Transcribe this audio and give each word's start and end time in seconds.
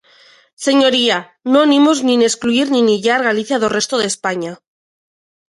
Señoría, 0.65 1.17
non 1.53 1.67
imos 1.79 1.97
nin 2.07 2.19
excluír 2.29 2.67
nin 2.71 2.85
illar 2.97 3.21
Galicia 3.29 3.61
do 3.63 3.69
resto 3.77 3.95
de 4.01 4.09
España. 4.13 4.53